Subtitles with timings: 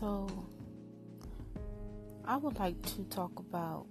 [0.00, 0.26] So,
[2.24, 3.86] I would like to talk about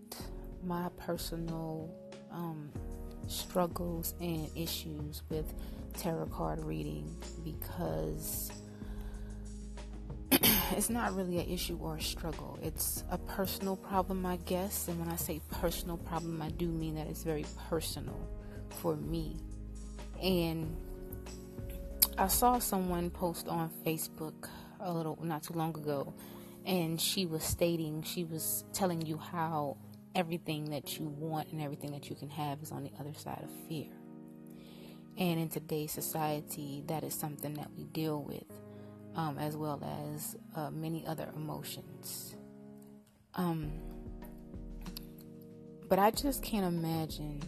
[0.64, 1.94] my personal
[2.32, 2.72] um,
[3.28, 5.54] struggles and issues with
[5.94, 8.52] tarot card reading because
[10.32, 12.58] it's not really an issue or a struggle.
[12.64, 14.88] It's a personal problem, I guess.
[14.88, 18.20] And when I say personal problem, I do mean that it's very personal
[18.82, 19.38] for me.
[20.24, 20.76] And
[22.18, 26.14] I saw someone post on Facebook a little not too long ago,
[26.66, 29.78] and she was stating, she was telling you how
[30.16, 33.42] everything that you want and everything that you can have is on the other side
[33.44, 33.92] of fear.
[35.18, 38.46] And in today's society, that is something that we deal with
[39.16, 39.82] um, as well
[40.14, 42.36] as uh, many other emotions.
[43.36, 43.72] Um,
[45.88, 47.42] but I just can't imagine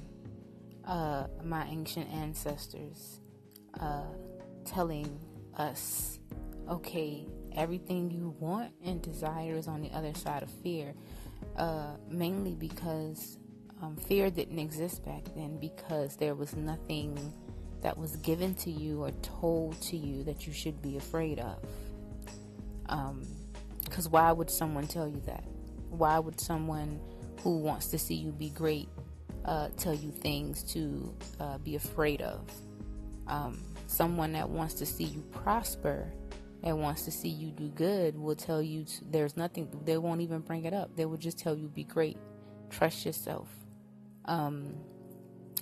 [0.86, 3.20] uh, my ancient ancestors
[3.80, 4.04] uh,
[4.66, 5.20] telling
[5.58, 6.20] us,
[6.70, 10.94] okay, everything you want and desire is on the other side of fear.
[11.58, 13.38] Uh, mainly because
[13.81, 17.34] um, fear didn't exist back then because there was nothing
[17.81, 21.58] that was given to you or told to you that you should be afraid of.
[23.84, 25.44] Because um, why would someone tell you that?
[25.90, 27.00] Why would someone
[27.42, 28.88] who wants to see you be great
[29.46, 32.50] uh, tell you things to uh, be afraid of?
[33.28, 36.12] Um, someone that wants to see you prosper
[36.64, 40.22] and wants to see you do good will tell you to, there's nothing, they won't
[40.22, 40.95] even bring it up.
[40.95, 42.18] They will just tell you be great,
[42.70, 43.48] trust yourself.
[44.26, 44.76] Um,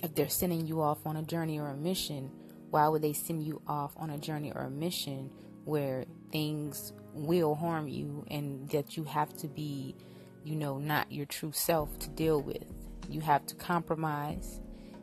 [0.02, 2.30] if they're sending you off on a journey or a mission,
[2.70, 5.30] why would they send you off on a journey or a mission
[5.64, 9.96] where things will harm you and that you have to be,
[10.44, 12.64] you know, not your true self to deal with?
[13.08, 14.60] You have to compromise.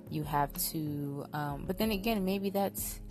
[0.09, 3.01] You have to, um, but then again, maybe that's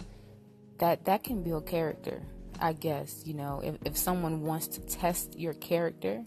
[0.78, 2.22] that that can build character.
[2.60, 6.24] I guess you know if if someone wants to test your character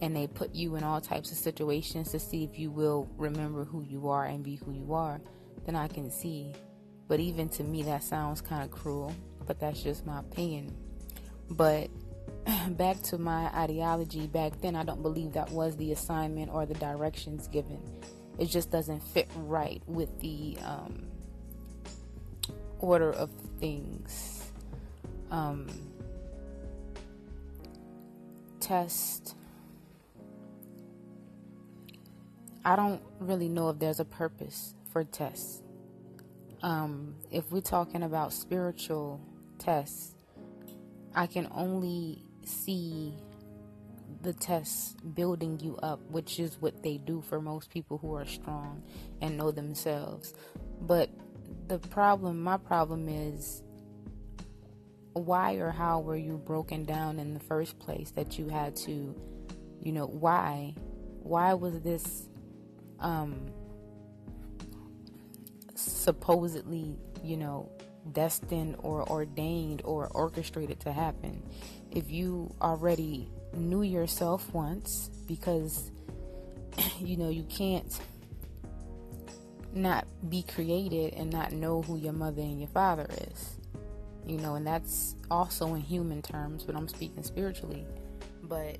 [0.00, 3.64] and they put you in all types of situations to see if you will remember
[3.64, 5.20] who you are and be who you are,
[5.66, 6.54] then I can see.
[7.06, 9.14] But even to me, that sounds kind of cruel,
[9.46, 10.74] but that's just my opinion.
[11.50, 11.90] But
[12.70, 16.74] back to my ideology, back then, I don't believe that was the assignment or the
[16.74, 17.80] directions given.
[18.38, 21.08] It just doesn't fit right with the um,
[22.78, 24.39] order of things.
[25.30, 25.68] Um,
[28.60, 29.34] test
[32.64, 35.62] I don't really know if there's a purpose for tests.
[36.62, 39.20] Um, if we're talking about spiritual
[39.58, 40.14] tests,
[41.14, 43.14] I can only see
[44.20, 48.26] the tests building you up, which is what they do for most people who are
[48.26, 48.82] strong
[49.22, 50.34] and know themselves.
[50.82, 51.08] But
[51.68, 53.62] the problem, my problem is
[55.12, 59.14] why or how were you broken down in the first place that you had to,
[59.82, 60.74] you know, why?
[61.22, 62.28] Why was this
[63.00, 63.50] um,
[65.74, 67.70] supposedly, you know,
[68.12, 71.42] destined or ordained or orchestrated to happen.
[71.90, 75.90] If you already knew yourself once, because,
[76.98, 78.00] you know, you can't
[79.72, 83.59] not be created and not know who your mother and your father is.
[84.26, 87.86] You know, and that's also in human terms, but I'm speaking spiritually.
[88.42, 88.78] But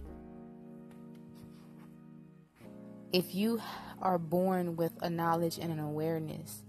[3.12, 3.60] if you
[4.00, 6.62] are born with a knowledge and an awareness,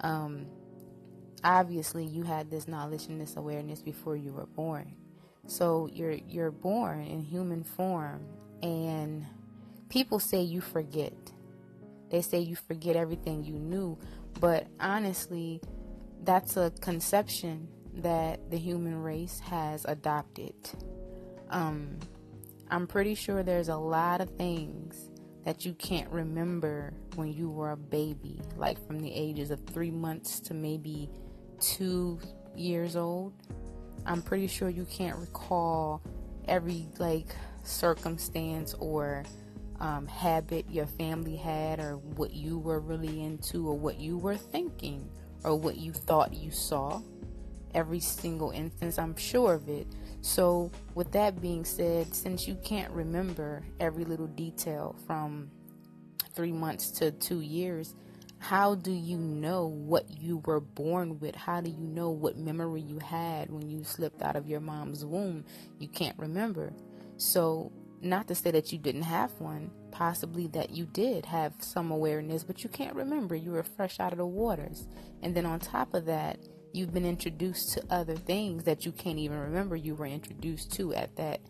[0.00, 0.46] um,
[1.44, 4.94] obviously you had this knowledge and this awareness before you were born.
[5.46, 8.24] So you're you're born in human form,
[8.62, 9.26] and
[9.88, 11.14] people say you forget.
[12.10, 13.98] They say you forget everything you knew,
[14.38, 15.60] but honestly,
[16.22, 20.54] that's a conception that the human race has adopted.
[21.50, 21.98] Um,
[22.70, 25.10] I'm pretty sure there's a lot of things
[25.44, 29.90] that you can't remember when you were a baby, like from the ages of three
[29.90, 31.10] months to maybe
[31.60, 32.18] two
[32.56, 33.34] years old.
[34.06, 36.02] I'm pretty sure you can't recall
[36.48, 39.24] every like circumstance or
[39.80, 44.36] um, habit your family had, or what you were really into, or what you were
[44.36, 45.08] thinking,
[45.44, 47.02] or what you thought you saw.
[47.74, 49.86] Every single instance, I'm sure of it.
[50.20, 55.50] So, with that being said, since you can't remember every little detail from
[56.34, 57.94] three months to two years,
[58.38, 61.34] how do you know what you were born with?
[61.34, 65.04] How do you know what memory you had when you slipped out of your mom's
[65.04, 65.44] womb?
[65.78, 66.72] You can't remember.
[67.16, 67.70] So,
[68.00, 72.42] not to say that you didn't have one, possibly that you did have some awareness,
[72.42, 73.36] but you can't remember.
[73.36, 74.88] You were fresh out of the waters.
[75.22, 76.40] And then on top of that,
[76.72, 80.94] you've been introduced to other things that you can't even remember you were introduced to
[80.94, 81.40] at that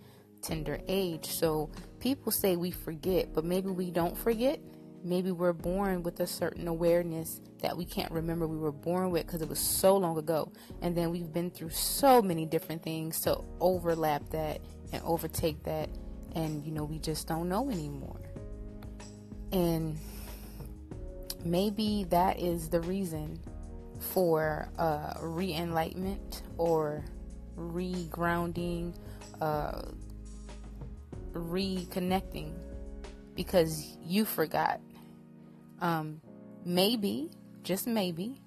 [0.43, 1.27] tender age.
[1.27, 1.71] So
[2.01, 4.61] people say we forget, but maybe we don't forget.
[5.05, 9.27] Maybe we're born with a certain awareness that we can't remember we were born with
[9.27, 10.53] because it was so long ago.
[10.81, 14.61] And then we've been through so many different things to overlap that
[14.93, 15.89] and overtake that.
[16.35, 18.21] And, you know, we just don't know anymore.
[19.51, 19.99] And
[21.45, 23.41] maybe that is the reason
[24.03, 27.05] for uh, re enlightenment or
[27.57, 28.95] re grounding,
[29.41, 29.83] uh,
[31.33, 32.53] reconnecting
[33.35, 34.81] because you forgot.
[35.81, 36.21] Um,
[36.65, 37.31] maybe,
[37.63, 38.41] just maybe,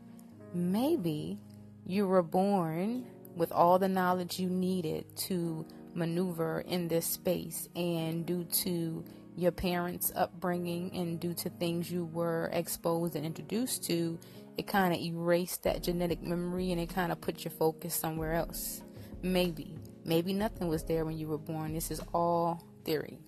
[0.54, 1.40] maybe
[1.86, 3.06] you were born
[3.36, 9.04] with all the knowledge you needed to maneuver in this space, and due to
[9.38, 14.18] your parents' upbringing and due to things you were exposed and introduced to,
[14.58, 18.34] it kind of erased that genetic memory and it kind of put your focus somewhere
[18.34, 18.82] else.
[19.22, 19.76] Maybe.
[20.04, 21.74] Maybe nothing was there when you were born.
[21.74, 23.20] This is all theory.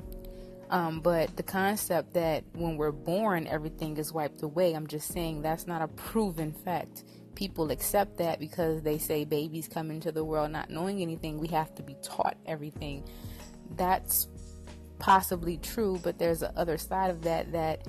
[0.69, 5.41] Um, but the concept that when we're born, everything is wiped away, I'm just saying
[5.41, 7.03] that's not a proven fact.
[7.35, 11.39] People accept that because they say babies come into the world not knowing anything.
[11.39, 13.07] We have to be taught everything.
[13.75, 14.27] That's
[14.99, 17.87] possibly true, but there's a other side of that that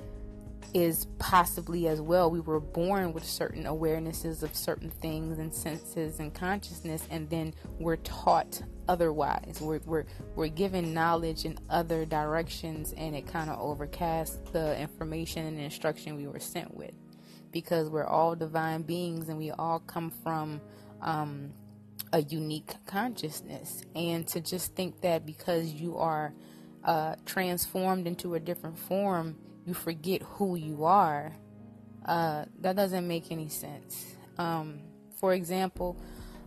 [0.73, 2.29] is possibly as well.
[2.29, 7.53] We were born with certain awarenesses of certain things and senses and consciousness, and then
[7.79, 9.59] we're taught otherwise.
[9.61, 10.05] We're, we're,
[10.35, 16.15] we're given knowledge in other directions, and it kind of overcasts the information and instruction
[16.15, 16.93] we were sent with.
[17.51, 20.61] Because we're all divine beings and we all come from
[21.01, 21.51] um,
[22.13, 23.83] a unique consciousness.
[23.95, 26.33] And to just think that because you are
[26.83, 29.35] uh, transformed into a different form,
[29.69, 31.31] you forget who you are,
[32.05, 34.15] uh, that doesn't make any sense.
[34.39, 34.79] Um,
[35.19, 36.01] for example,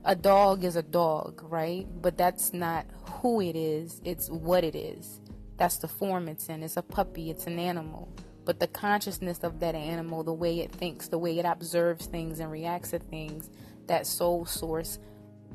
[0.05, 1.87] a dog is a dog, right?
[2.03, 5.21] But that's not who it is, it's what it is.
[5.57, 6.65] That's the form it's in.
[6.65, 8.13] It's a puppy, it's an animal.
[8.45, 12.41] But the consciousness of that animal, the way it thinks, the way it observes things
[12.41, 13.51] and reacts to things,
[13.87, 14.99] that soul source,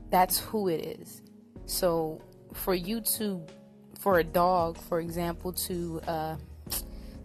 [0.10, 1.22] that's who it is.
[1.66, 2.22] So
[2.54, 3.46] for you to,
[4.00, 6.36] for a dog, for example, to uh,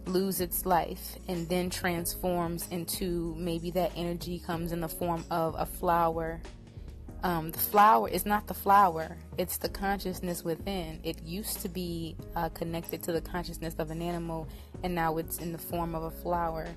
[0.05, 5.55] lose its life and then transforms into maybe that energy comes in the form of
[5.57, 6.41] a flower.
[7.23, 10.99] Um, the flower is not the flower, it's the consciousness within.
[11.03, 14.47] It used to be uh, connected to the consciousness of an animal,
[14.83, 16.67] and now it's in the form of a flower.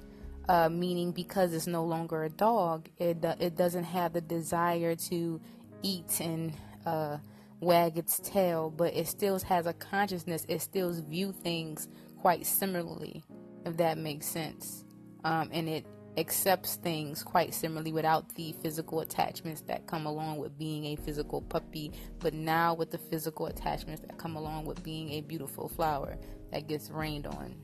[0.49, 4.95] Uh, meaning, because it's no longer a dog, it, uh, it doesn't have the desire
[4.95, 5.41] to
[5.83, 6.53] eat and
[6.87, 7.19] uh,
[7.59, 10.47] wag its tail, but it still has a consciousness.
[10.49, 11.89] It still view things
[12.21, 13.25] quite similarly,
[13.65, 14.85] if that makes sense.
[15.25, 15.87] Um, and it
[16.19, 21.43] accepts things quite similarly without the physical attachments that come along with being a physical
[21.43, 26.17] puppy, but now with the physical attachments that come along with being a beautiful flower
[26.53, 27.55] that gets rained on.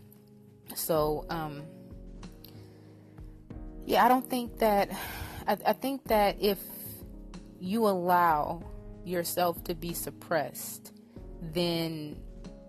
[0.75, 1.63] So, um,
[3.87, 4.91] yeah, I don't think that,
[5.47, 6.59] I, I think that if
[7.59, 8.63] you allow
[9.05, 10.93] yourself to be suppressed,
[11.41, 12.17] then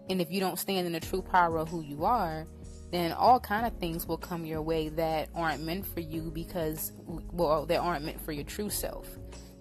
[0.09, 2.45] and if you don't stand in the true power of who you are,
[2.91, 6.91] then all kind of things will come your way that aren't meant for you because
[7.31, 9.07] well that aren't meant for your true self.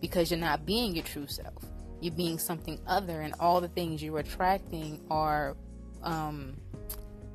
[0.00, 1.64] Because you're not being your true self.
[2.00, 5.56] You're being something other and all the things you're attracting are
[6.02, 6.56] um,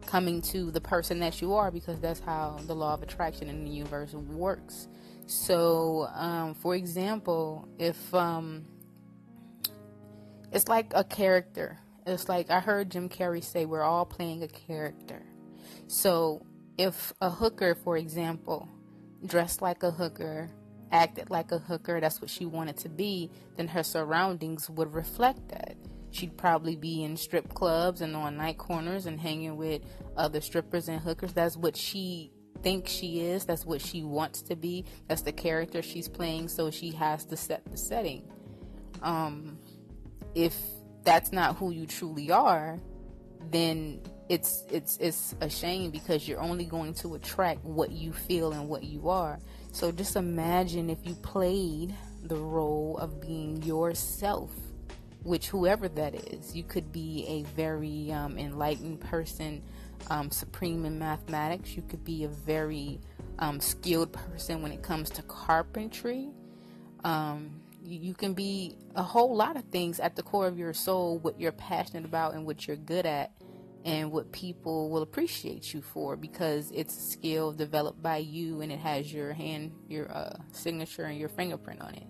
[0.05, 3.63] coming to the person that you are because that's how the law of attraction in
[3.63, 4.89] the universe works.
[5.25, 8.65] So um, for example if um,
[10.51, 14.47] it's like a character it's like I heard Jim Carrey say we're all playing a
[14.47, 15.23] character.
[15.87, 16.45] So
[16.77, 18.69] if a hooker, for example,
[19.25, 20.49] dressed like a hooker,
[20.91, 25.49] acted like a hooker, that's what she wanted to be, then her surroundings would reflect
[25.49, 25.75] that.
[26.11, 29.81] She'd probably be in strip clubs and on night corners and hanging with
[30.15, 31.33] other strippers and hookers.
[31.33, 32.31] That's what she
[32.63, 33.45] thinks she is.
[33.45, 34.85] That's what she wants to be.
[35.07, 36.47] That's the character she's playing.
[36.47, 38.23] So she has to set the setting.
[39.03, 39.59] Um,
[40.33, 40.55] if
[41.07, 42.77] that's not who you truly are,
[43.49, 48.51] then it's it's it's a shame because you're only going to attract what you feel
[48.51, 49.39] and what you are.
[49.71, 54.51] So just imagine if you played the role of being yourself,
[55.23, 59.63] which whoever that is, you could be a very um, enlightened person,
[60.09, 61.73] um, supreme in mathematics.
[61.73, 62.99] You could be a very
[63.39, 66.27] um, skilled person when it comes to carpentry.
[67.05, 67.61] Um,
[67.95, 71.39] you can be a whole lot of things at the core of your soul, what
[71.39, 73.31] you're passionate about and what you're good at,
[73.85, 78.71] and what people will appreciate you for because it's a skill developed by you and
[78.71, 82.07] it has your hand, your uh, signature, and your fingerprint on it.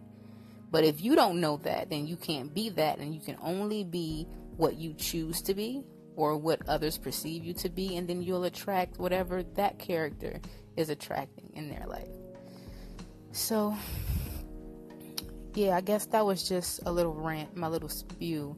[0.71, 3.83] But if you don't know that, then you can't be that, and you can only
[3.83, 5.83] be what you choose to be
[6.15, 10.41] or what others perceive you to be, and then you'll attract whatever that character
[10.75, 12.09] is attracting in their life.
[13.31, 13.75] So,
[15.57, 18.55] yeah, I guess that was just a little rant, my little spew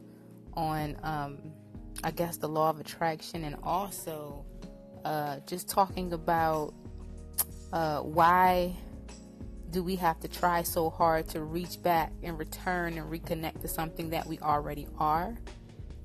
[0.54, 1.38] on, um,
[2.04, 4.44] I guess, the law of attraction, and also
[5.06, 6.74] uh, just talking about
[7.72, 8.76] uh, why
[9.70, 13.70] do we have to try so hard to reach back and return and reconnect to
[13.70, 15.38] something that we already are?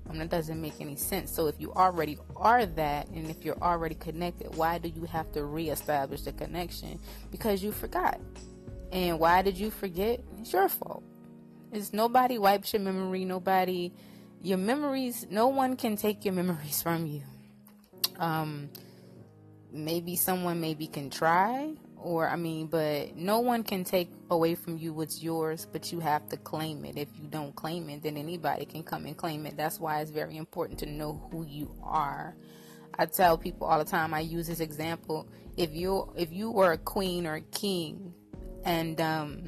[0.08, 1.32] Um, that doesn't make any sense.
[1.32, 5.32] So if you already are that, and if you're already connected, why do you have
[5.32, 7.00] to reestablish the connection?
[7.32, 8.20] Because you forgot.
[8.94, 10.20] And why did you forget?
[10.38, 11.02] It's your fault.
[11.72, 13.24] It's nobody wipes your memory.
[13.24, 13.92] Nobody,
[14.40, 15.26] your memories.
[15.28, 17.22] No one can take your memories from you.
[18.20, 18.70] Um,
[19.72, 24.78] maybe someone maybe can try, or I mean, but no one can take away from
[24.78, 26.96] you what's yours, but you have to claim it.
[26.96, 29.56] If you don't claim it, then anybody can come and claim it.
[29.56, 32.36] That's why it's very important to know who you are.
[32.96, 34.14] I tell people all the time.
[34.14, 35.26] I use this example.
[35.56, 38.14] If you if you were a queen or a king,
[38.64, 39.44] and um,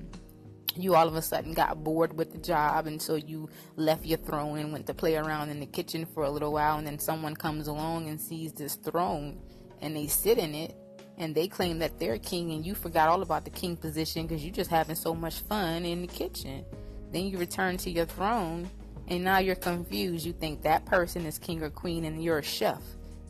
[0.77, 4.19] you all of a sudden got bored with the job, and so you left your
[4.19, 6.99] throne and went to play around in the kitchen for a little while, and then
[6.99, 9.41] someone comes along and sees this throne,
[9.81, 10.77] and they sit in it
[11.19, 14.45] and they claim that they're king and you forgot all about the king position because
[14.45, 16.65] you're just having so much fun in the kitchen.
[17.13, 18.69] Then you return to your throne
[19.09, 20.27] and now you're confused.
[20.27, 22.83] You think that person is king or queen and you're a chef.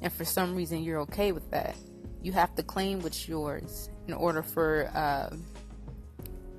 [0.03, 1.77] And for some reason you're okay with that.
[2.23, 5.37] You have to claim what's yours in order for uh,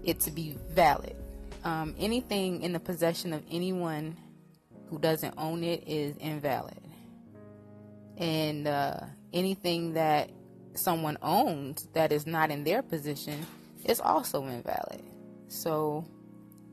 [0.08, 1.16] it to be valid.
[1.64, 4.18] Um, anything in the possession of anyone
[4.90, 6.80] who doesn't own it is invalid.
[8.18, 9.02] And uh,
[9.34, 10.32] anything that
[10.74, 13.46] someone owns that is not in their position
[13.84, 15.04] is also invalid.
[15.50, 16.06] So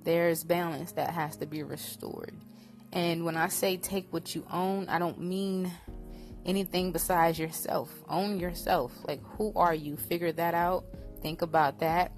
[0.05, 2.35] there's balance that has to be restored.
[2.93, 5.73] And when I say take what you own, I don't mean
[6.47, 7.91] anything besides yourself.
[8.09, 8.93] Own yourself.
[9.05, 9.97] Like, who are you?
[9.97, 10.85] Figure that out.
[11.21, 12.13] Think about that.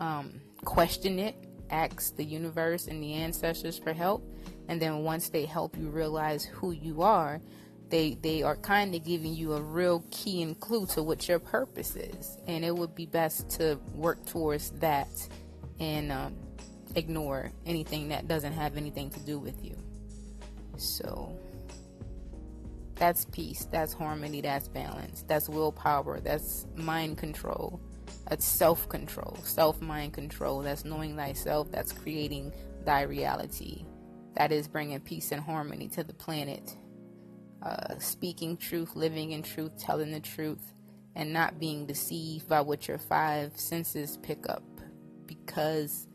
[0.00, 1.34] Um, question it.
[1.70, 4.24] Ask the universe and the ancestors for help.
[4.68, 7.40] And then once they help you realize who you are,
[7.90, 11.38] they they are kind of giving you a real key and clue to what your
[11.38, 15.08] purpose is and it would be best to work towards that
[15.80, 16.34] and um,
[16.96, 19.76] ignore anything that doesn't have anything to do with you
[20.76, 21.36] so
[22.96, 27.80] that's peace that's harmony that's balance that's willpower that's mind control
[28.28, 32.52] that's self-control self-mind control that's knowing thyself that's creating
[32.84, 33.84] thy reality
[34.34, 36.76] that is bringing peace and harmony to the planet
[37.62, 40.74] uh, speaking truth, living in truth, telling the truth,
[41.14, 44.62] and not being deceived by what your five senses pick up
[45.26, 46.06] because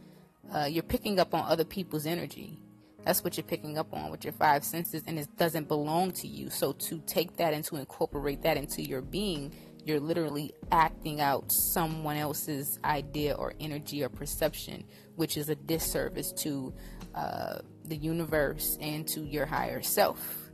[0.53, 2.60] uh, you're picking up on other people's energy.
[3.03, 6.27] That's what you're picking up on with your five senses, and it doesn't belong to
[6.27, 6.50] you.
[6.50, 9.53] So, to take that and to incorporate that into your being,
[9.86, 14.84] you're literally acting out someone else's idea or energy or perception,
[15.16, 16.74] which is a disservice to
[17.16, 20.52] uh, the universe and to your higher self.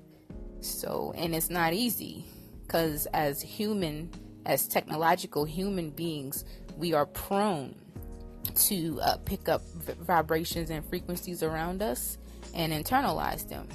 [0.61, 2.25] So, and it's not easy
[2.63, 4.09] because as human,
[4.45, 6.43] as technological human beings,
[6.75, 7.75] we are prone
[8.55, 12.17] to uh, pick up v- vibrations and frequencies around us
[12.53, 13.67] and internalize them.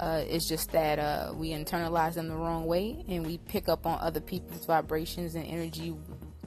[0.00, 3.84] Uh, it's just that uh, we internalize them the wrong way and we pick up
[3.86, 5.94] on other people's vibrations and energy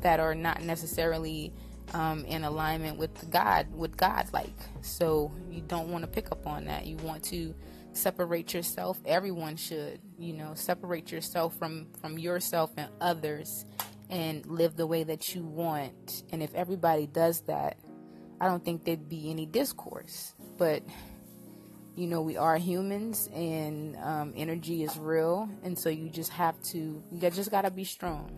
[0.01, 1.53] that are not necessarily
[1.93, 4.49] um, in alignment with God, with God like.
[4.81, 6.87] So you don't want to pick up on that.
[6.87, 7.53] You want to
[7.93, 13.65] separate yourself everyone should you know separate yourself from from yourself and others
[14.09, 17.77] and live the way that you want and if everybody does that
[18.41, 20.81] i don't think there'd be any discourse but
[21.95, 26.59] you know we are humans and um, energy is real and so you just have
[26.61, 28.31] to you just got to be strong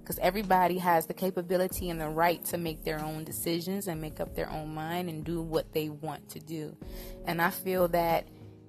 [0.00, 4.20] because everybody has the capability and the right to make their own decisions and make
[4.20, 6.76] up their own mind and do what they want to do
[7.26, 8.26] and i feel that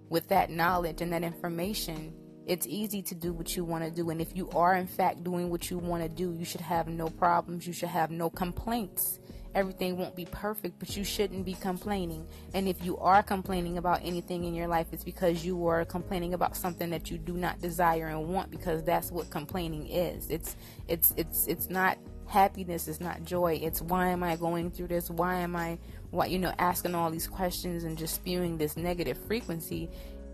[0.10, 2.14] with that knowledge and that information,
[2.46, 4.10] it's easy to do what you want to do.
[4.10, 6.88] And if you are, in fact, doing what you want to do, you should have
[6.88, 7.68] no problems.
[7.68, 9.20] You should have no complaints.
[9.56, 12.28] Everything won't be perfect, but you shouldn't be complaining.
[12.54, 16.34] And if you are complaining about anything in your life, it's because you are complaining
[16.34, 20.30] about something that you do not desire and want because that's what complaining is.
[20.30, 20.56] It's
[20.88, 23.60] it's it's it's not happiness, it's not joy.
[23.62, 25.10] It's why am I going through this?
[25.10, 25.78] Why am I
[26.12, 29.90] what you know asking all these questions and just spewing this negative frequency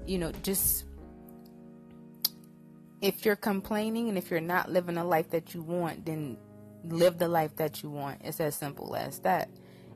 [0.05, 0.85] you know just
[3.01, 6.37] if you're complaining and if you're not living a life that you want then
[6.83, 9.49] live the life that you want it's as simple as that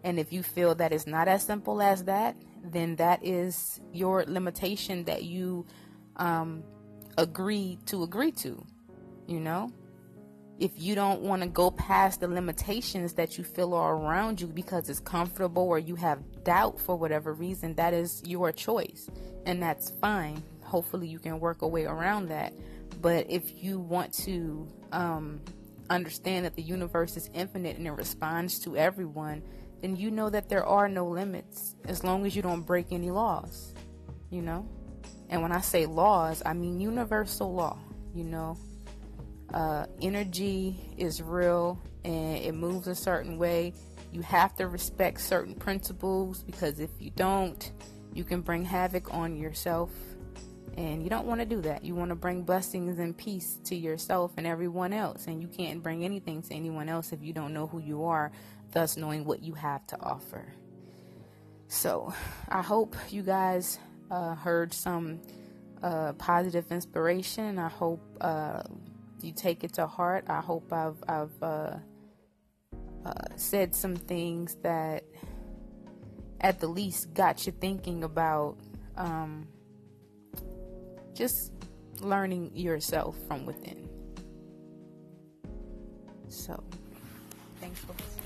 [0.03, 4.23] and if you feel that it's not as simple as that then that is your
[4.25, 5.65] limitation that you
[6.17, 6.63] um,
[7.17, 8.63] agree to agree to.
[9.27, 9.71] You know,
[10.59, 14.47] if you don't want to go past the limitations that you feel are around you
[14.47, 19.09] because it's comfortable or you have doubt for whatever reason, that is your choice,
[19.45, 20.41] and that's fine.
[20.63, 22.53] Hopefully, you can work a way around that.
[23.01, 25.41] But if you want to um,
[25.89, 29.43] understand that the universe is infinite and it responds to everyone,
[29.81, 33.11] then you know that there are no limits as long as you don't break any
[33.11, 33.73] laws,
[34.29, 34.67] you know?
[35.29, 37.77] And when I say laws, I mean universal law,
[38.13, 38.57] you know?
[39.53, 43.73] Uh, energy is real and it moves a certain way.
[44.11, 47.71] You have to respect certain principles because if you don't,
[48.13, 49.91] you can bring havoc on yourself.
[50.77, 51.83] And you don't want to do that.
[51.83, 55.25] You want to bring blessings and peace to yourself and everyone else.
[55.25, 58.31] And you can't bring anything to anyone else if you don't know who you are
[58.71, 60.53] thus knowing what you have to offer.
[61.67, 62.13] So,
[62.47, 63.79] I hope you guys
[64.09, 65.19] uh, heard some
[65.83, 67.59] uh, positive inspiration.
[67.59, 68.63] I hope uh,
[69.21, 70.25] you take it to heart.
[70.29, 71.77] I hope I've, I've uh,
[73.05, 75.03] uh, said some things that,
[76.39, 78.57] at the least, got you thinking about
[78.95, 79.47] um,
[81.17, 81.51] just
[81.99, 83.89] learning yourself from within.
[86.29, 86.63] So,
[87.59, 88.23] thanks for listening.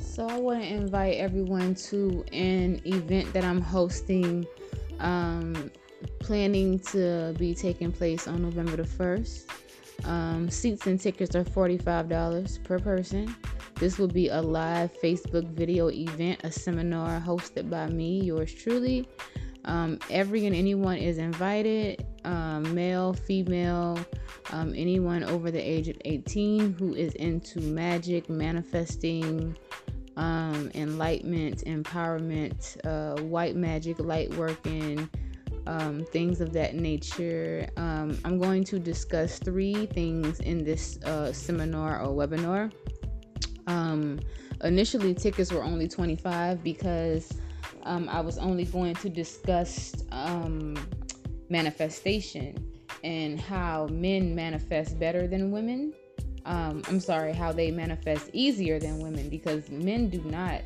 [0.00, 4.46] So I want to invite everyone to an event that I'm hosting,
[4.98, 5.70] um,
[6.20, 9.53] planning to be taking place on November the 1st.
[10.04, 13.34] Um, seats and tickets are $45 per person.
[13.76, 19.08] This will be a live Facebook video event, a seminar hosted by me, yours truly.
[19.64, 23.98] Um, every and anyone is invited um, male, female,
[24.52, 29.56] um, anyone over the age of 18 who is into magic, manifesting,
[30.16, 35.08] um, enlightenment, empowerment, uh, white magic, light working,
[35.66, 37.68] um, things of that nature.
[37.76, 42.72] Um, I'm going to discuss three things in this uh, seminar or webinar.
[43.66, 44.20] Um,
[44.62, 47.32] initially, tickets were only 25 because
[47.84, 50.76] um, I was only going to discuss um,
[51.48, 52.72] manifestation
[53.02, 55.92] and how men manifest better than women
[56.44, 60.62] um, I'm sorry, how they manifest easier than women because men do not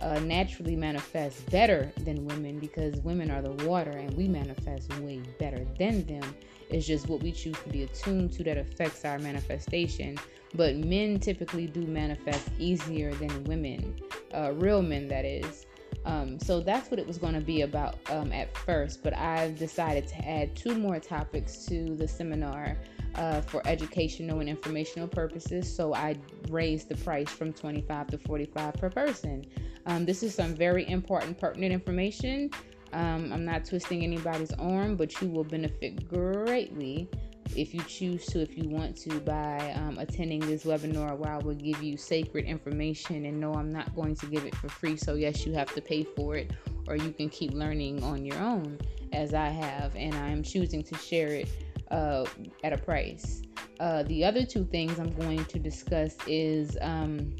[0.00, 5.22] uh, naturally manifest better than women because women are the water and we manifest way
[5.38, 6.34] better than them.
[6.68, 10.18] It's just what we choose to be attuned to that affects our manifestation.
[10.54, 14.00] But men typically do manifest easier than women,
[14.34, 15.66] uh, real men, that is.
[16.04, 19.56] Um, so that's what it was going to be about um, at first, but I've
[19.56, 22.76] decided to add two more topics to the seminar
[23.16, 25.74] uh, for educational and informational purposes.
[25.74, 26.16] So I
[26.48, 29.44] raised the price from 25 to 45 per person.
[29.86, 32.50] Um, this is some very important, pertinent information.
[32.92, 37.08] Um, I'm not twisting anybody's arm, but you will benefit greatly
[37.56, 41.38] if you choose to, if you want to, by um, attending this webinar where I
[41.38, 43.24] will give you sacred information.
[43.24, 44.96] And no, I'm not going to give it for free.
[44.96, 46.52] So, yes, you have to pay for it,
[46.86, 48.78] or you can keep learning on your own,
[49.12, 49.94] as I have.
[49.96, 51.48] And I am choosing to share it
[51.92, 52.24] uh,
[52.64, 53.42] at a price.
[53.78, 57.36] Uh, the other two things I'm going to discuss is um,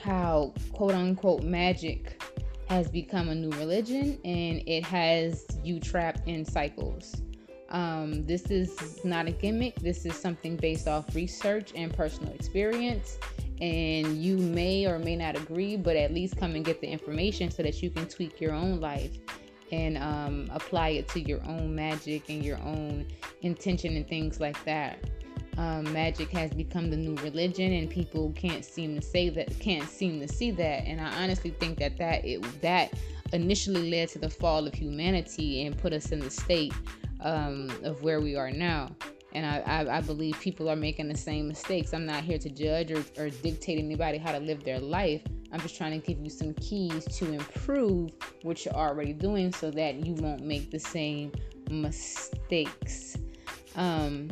[0.00, 2.22] how quote unquote magic
[2.68, 7.22] has become a new religion and it has you trapped in cycles.
[7.70, 13.18] Um, this is not a gimmick, this is something based off research and personal experience.
[13.60, 17.50] And you may or may not agree, but at least come and get the information
[17.50, 19.18] so that you can tweak your own life
[19.72, 23.06] and um, apply it to your own magic and your own
[23.42, 24.98] intention and things like that.
[25.56, 29.88] Um, magic has become the new religion, and people can't seem to say that, can't
[29.88, 30.86] seem to see that.
[30.86, 32.92] And I honestly think that that it that
[33.32, 36.72] initially led to the fall of humanity and put us in the state
[37.20, 38.90] um, of where we are now.
[39.32, 41.92] And I, I, I, believe people are making the same mistakes.
[41.92, 45.22] I'm not here to judge or, or dictate anybody how to live their life.
[45.52, 48.10] I'm just trying to give you some keys to improve
[48.42, 51.32] what you're already doing so that you won't make the same
[51.70, 53.18] mistakes.
[53.76, 54.30] Um,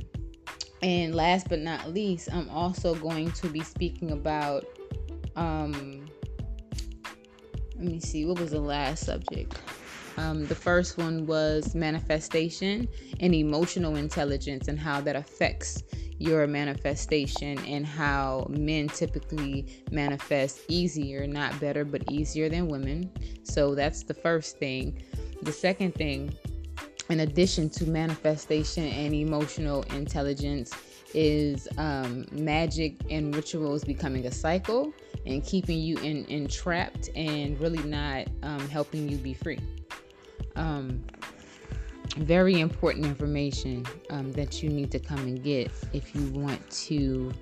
[0.82, 4.64] and last but not least, I'm also going to be speaking about.
[5.36, 6.06] Um,
[7.76, 9.58] let me see, what was the last subject?
[10.16, 12.88] Um, the first one was manifestation
[13.20, 15.82] and emotional intelligence and how that affects
[16.18, 23.10] your manifestation and how men typically manifest easier, not better, but easier than women.
[23.42, 25.02] So that's the first thing.
[25.42, 26.34] The second thing
[27.08, 30.72] in addition to manifestation and emotional intelligence,
[31.14, 34.92] is um, magic and rituals becoming a cycle
[35.24, 39.58] and keeping you in, entrapped and really not um, helping you be free.
[40.56, 41.04] Um,
[42.18, 47.32] very important information um, that you need to come and get if you want to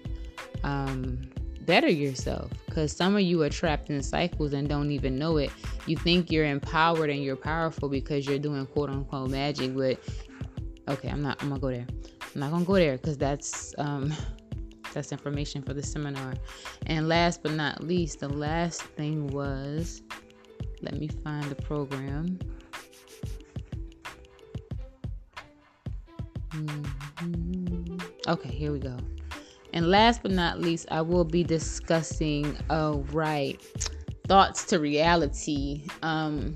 [0.65, 2.51] um, better yourself.
[2.67, 5.51] Because some of you are trapped in cycles and don't even know it.
[5.87, 9.99] You think you're empowered and you're powerful because you're doing quote unquote magic but
[10.89, 11.87] okay i'm not i'm gonna go there.
[12.35, 14.13] I'm not gonna go there because that's um
[14.93, 16.35] that's information for the seminar.
[16.87, 20.03] And last but not least the last thing was
[20.83, 22.39] let me find the program
[26.55, 27.97] mm-hmm.
[28.29, 28.97] okay here we go
[29.75, 33.61] and last but not least, I will be discussing, oh, right,
[34.29, 35.85] thoughts to reality.
[36.03, 36.55] Um,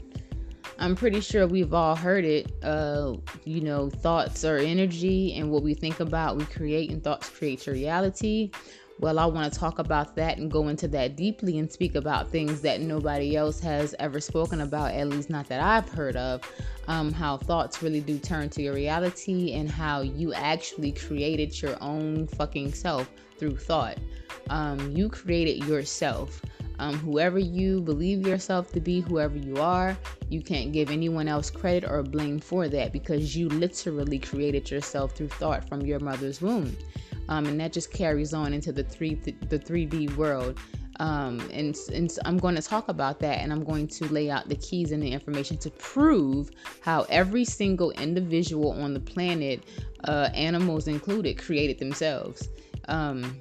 [0.78, 2.52] I'm pretty sure we've all heard it.
[2.62, 7.28] Uh, you know, thoughts are energy, and what we think about, we create, and thoughts
[7.28, 8.52] create your reality.
[9.00, 12.30] Well, I want to talk about that and go into that deeply and speak about
[12.30, 16.42] things that nobody else has ever spoken about, at least not that I've heard of
[16.88, 21.76] um, how thoughts really do turn to your reality and how you actually created your
[21.80, 23.08] own fucking self
[23.38, 23.98] through thought.
[24.50, 26.42] Um, you created yourself.
[26.80, 29.96] Um, whoever you believe yourself to be, whoever you are,
[30.28, 35.12] you can't give anyone else credit or blame for that because you literally created yourself
[35.12, 36.76] through thought from your mother's womb.
[37.28, 40.58] Um, and that just carries on into the three the 3D world.
[41.00, 44.30] Um, and, and so I'm going to talk about that and I'm going to lay
[44.30, 49.62] out the keys and the information to prove how every single individual on the planet,
[50.04, 52.48] uh, animals included, created themselves.
[52.88, 53.40] Um,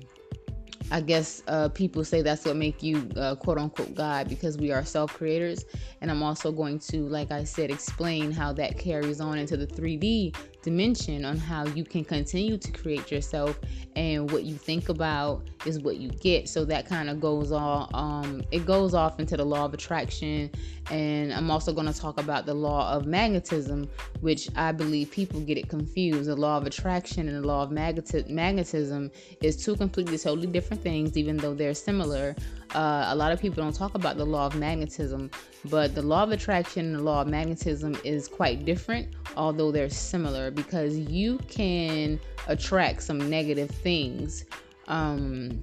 [0.89, 4.71] I guess uh, people say that's what make you uh, quote unquote God because we
[4.71, 5.65] are self creators.
[6.01, 9.67] And I'm also going to, like I said, explain how that carries on into the
[9.67, 10.35] 3D
[10.67, 13.57] dimension on how you can continue to create yourself
[13.95, 16.49] and what you think about is what you get.
[16.49, 20.51] So that kind of goes all um, it goes off into the law of attraction.
[20.91, 23.89] And i'm also going to talk about the law of magnetism
[24.21, 26.29] which i believe people get it confused.
[26.29, 30.83] The law of attraction and the law of magneti- magnetism is two completely totally different
[30.83, 32.35] things even though they're similar
[32.75, 35.31] uh, a lot of people don't talk about the law of magnetism,
[35.65, 39.89] but the law of attraction and the law of magnetism is quite different, although they're
[39.89, 44.45] similar because you can attract some negative things
[44.87, 45.61] um,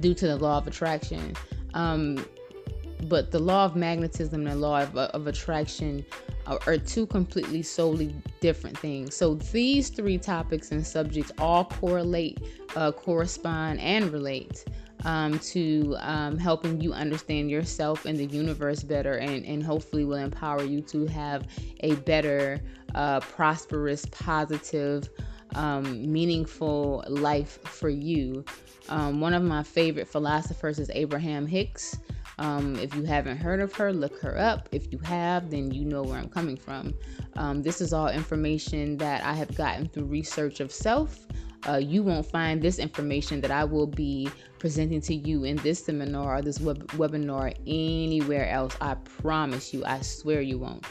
[0.00, 1.34] due to the law of attraction.
[1.74, 2.24] Um,
[3.04, 6.04] but the law of magnetism and the law of, of attraction
[6.46, 9.14] are, are, two completely solely different things.
[9.14, 12.40] So these three topics and subjects all correlate,
[12.74, 14.64] uh, correspond, and relate
[15.04, 20.18] um, to um, helping you understand yourself and the universe better, and, and hopefully will
[20.18, 21.46] empower you to have
[21.80, 22.60] a better,
[22.94, 25.08] uh, prosperous, positive,
[25.54, 28.44] um, meaningful life for you.
[28.88, 31.98] Um, one of my favorite philosophers is Abraham Hicks.
[32.38, 34.68] Um, if you haven't heard of her, look her up.
[34.70, 36.94] If you have, then you know where I'm coming from.
[37.36, 41.26] Um, this is all information that I have gotten through research of self.
[41.68, 45.84] Uh, you won't find this information that I will be presenting to you in this
[45.84, 48.76] seminar or this web- webinar anywhere else.
[48.80, 50.84] I promise you, I swear you won't.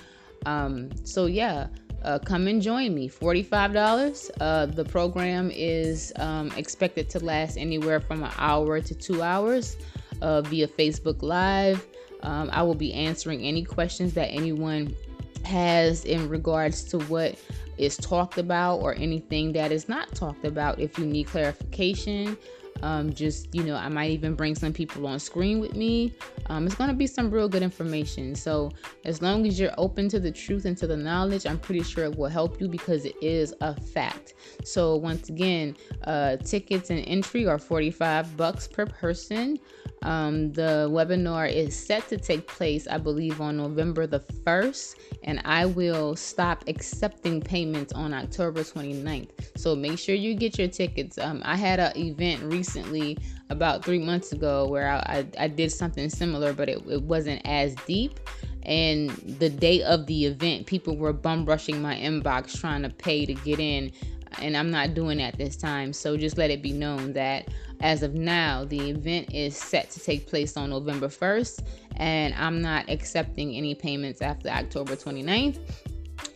[0.46, 1.68] Um, so, yeah.
[2.04, 3.10] Uh, come and join me.
[3.10, 4.30] $45.
[4.40, 9.76] Uh, the program is um, expected to last anywhere from an hour to two hours
[10.22, 11.86] uh, via Facebook Live.
[12.22, 14.96] Um, I will be answering any questions that anyone
[15.44, 17.36] has in regards to what
[17.78, 22.38] is talked about or anything that is not talked about if you need clarification
[22.82, 26.14] um, just, you know, I might even bring some people on screen with me.
[26.48, 28.36] Um, it's to be some real good information.
[28.36, 28.72] So,
[29.06, 32.06] as long as you're open to the truth and to the knowledge, I'm pretty sure
[32.06, 34.36] it will help you because it is a fact.
[34.64, 39.60] So, once again, uh, tickets and entry are 45 bucks per person.
[40.04, 45.42] Um, the webinar is set to take place, I believe, on November the 1st, and
[45.44, 49.30] I will stop accepting payments on October 29th.
[49.58, 51.18] So make sure you get your tickets.
[51.18, 53.18] Um, I had an event recently,
[53.50, 54.98] about three months ago, where I,
[55.40, 58.20] I, I did something similar, but it, it wasn't as deep.
[58.64, 63.26] And the day of the event, people were bum rushing my inbox trying to pay
[63.26, 63.92] to get in
[64.40, 65.94] and I'm not doing that this time.
[65.94, 67.50] So just let it be known that
[67.82, 71.64] as of now, the event is set to take place on November 1st,
[71.98, 75.60] and I'm not accepting any payments after October 29th.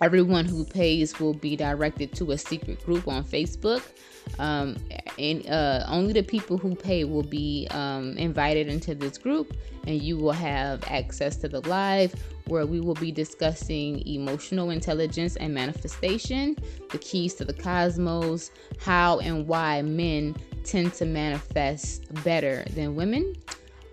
[0.02, 3.82] Everyone who pays will be directed to a secret group on Facebook.
[4.40, 4.78] Um,
[5.18, 9.54] and uh, only the people who pay will be um, invited into this group
[9.88, 12.14] and you will have access to the live
[12.48, 16.56] where we will be discussing emotional intelligence and manifestation
[16.92, 23.36] the keys to the cosmos how and why men tend to manifest better than women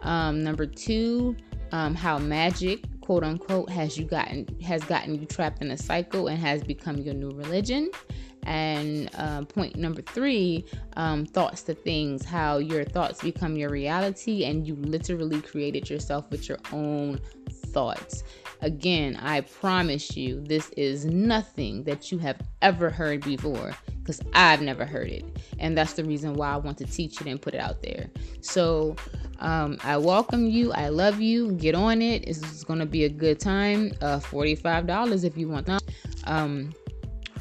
[0.02, 1.36] um, number two
[1.72, 6.28] um, how magic quote unquote has you gotten has gotten you trapped in a cycle
[6.28, 7.90] and has become your new religion
[8.48, 10.64] and uh, point number three,
[10.96, 16.30] um, thoughts to things, how your thoughts become your reality and you literally created yourself
[16.30, 18.24] with your own thoughts.
[18.60, 24.62] Again, I promise you, this is nothing that you have ever heard before because I've
[24.62, 25.24] never heard it.
[25.58, 28.10] And that's the reason why I want to teach it and put it out there.
[28.40, 28.96] So,
[29.40, 30.72] um, I welcome you.
[30.72, 31.52] I love you.
[31.52, 32.26] Get on it.
[32.26, 33.92] It's going to be a good time.
[34.00, 35.82] Uh, $45 if you want that.
[36.24, 36.74] Um,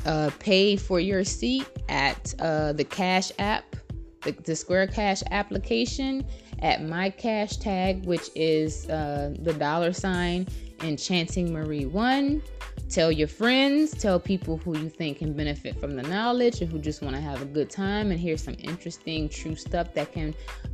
[0.06, 3.76] uh, pay for your seat at uh, the Cash App,
[4.22, 6.26] the, the, Square Cash application
[6.60, 10.48] at my cash tag, which is uh, the dollar sign
[10.82, 12.42] Enchanting Marie One.
[12.90, 16.80] Tell your friends, tell people who you think can benefit from the knowledge and who
[16.80, 20.34] just want to have a good time and hear some interesting, true stuff that can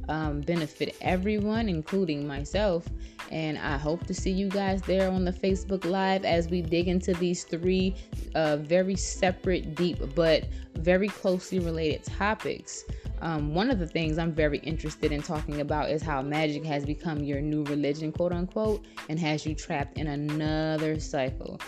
[0.10, 2.88] um, benefit everyone, including myself.
[3.32, 6.88] And I hope to see you guys there on the Facebook Live as we dig
[6.88, 7.96] into these three
[8.36, 12.84] uh, very separate, deep, but very closely related topics.
[13.24, 16.86] Um, one of the things I'm very interested in talking about is how magic has
[16.86, 21.62] become your new religion, quote unquote, and has you trapped in another cycle.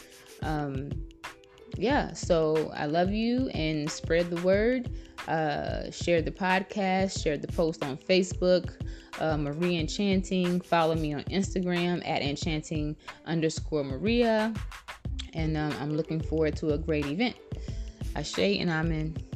[0.44, 0.92] Um,
[1.78, 4.92] yeah, so I love you and spread the word.
[5.30, 8.74] Uh, share the podcast, share the post on Facebook,
[9.22, 10.60] uh, Maria Enchanting.
[10.60, 14.54] Follow me on Instagram at enchanting underscore Maria.
[15.34, 17.38] And um, I'm looking forward to a great event.
[18.14, 19.35] Ashe and I'm Hey,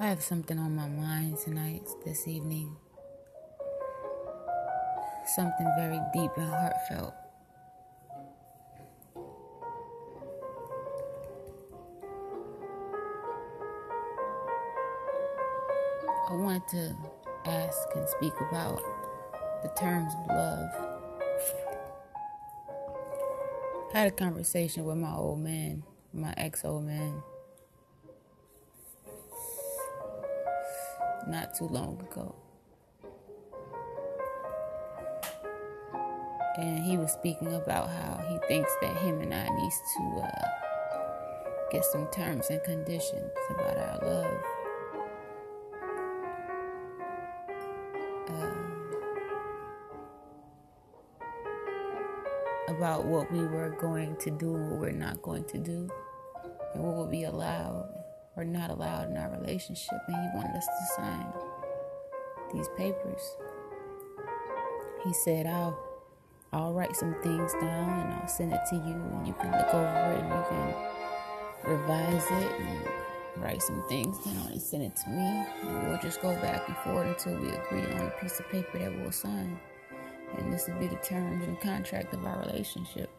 [0.00, 2.76] I have something on my mind tonight, this evening.
[5.36, 7.14] Something very deep and heartfelt.
[16.28, 16.96] I wanted to
[17.46, 18.82] ask and speak about
[19.62, 20.70] the terms of love.
[23.94, 27.22] I had a conversation with my old man my ex old man
[31.28, 32.34] not too long ago.
[36.56, 40.48] And he was speaking about how he thinks that him and I needs to uh,
[41.72, 44.40] get some terms and conditions about our love.
[52.68, 55.88] about what we were going to do and what we're not going to do,
[56.74, 57.88] and what will be allowed
[58.36, 59.98] or not allowed in our relationship.
[60.08, 61.26] And he wanted us to sign
[62.52, 63.36] these papers.
[65.04, 65.78] He said, I'll
[66.54, 69.74] I'll write some things down and I'll send it to you and you can look
[69.74, 74.94] over it and you can revise it and write some things down and send it
[74.94, 78.38] to me and we'll just go back and forth until we agree on a piece
[78.38, 79.58] of paper that we'll sign
[80.38, 83.10] and this would be the terms and contract of our relationship.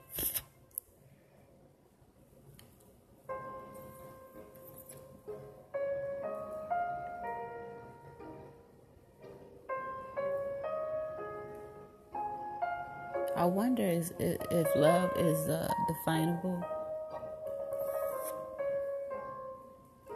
[13.35, 16.63] I wonder is if love is uh, definable.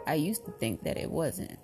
[0.06, 1.58] I used to think that it wasn't.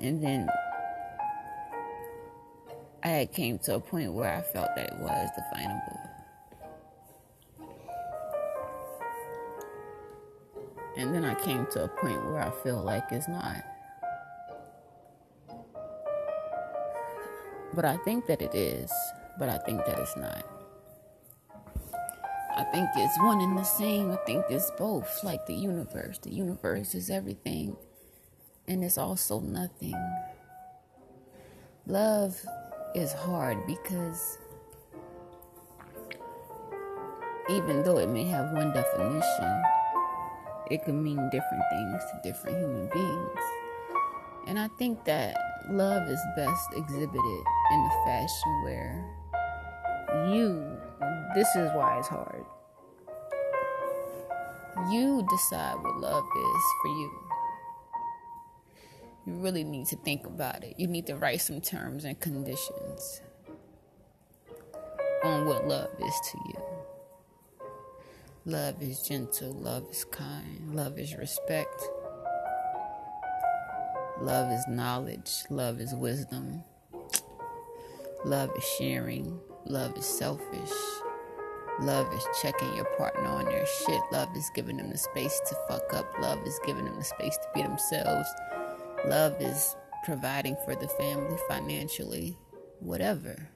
[0.00, 0.48] And then
[3.04, 6.00] I came to a point where I felt that it was definable.
[10.96, 13.62] And then I came to a point where I feel like it's not.
[17.76, 18.90] But I think that it is,
[19.38, 20.44] but I think that it's not.
[22.56, 24.10] I think it's one and the same.
[24.10, 26.18] I think it's both, like the universe.
[26.18, 27.76] The universe is everything,
[28.66, 29.94] and it's also nothing.
[31.86, 32.40] Love
[32.94, 34.38] is hard because
[37.50, 39.62] even though it may have one definition,
[40.70, 43.40] it can mean different things to different human beings.
[44.46, 45.36] And I think that
[45.68, 49.04] love is best exhibited in the fashion where
[50.28, 50.78] you,
[51.34, 52.44] this is why it's hard.
[54.90, 57.10] You decide what love is for you.
[59.26, 60.74] You really need to think about it.
[60.76, 63.20] You need to write some terms and conditions
[65.24, 66.62] on what love is to you.
[68.44, 71.82] Love is gentle, love is kind, love is respect,
[74.20, 76.62] love is knowledge, love is wisdom,
[78.26, 80.72] love is sharing, love is selfish.
[81.80, 84.00] Love is checking your partner on their shit.
[84.10, 86.06] Love is giving them the space to fuck up.
[86.20, 88.28] Love is giving them the space to be themselves.
[89.06, 92.38] Love is providing for the family financially.
[92.80, 93.50] Whatever.